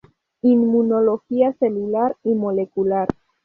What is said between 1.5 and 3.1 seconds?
Celular y Molecular.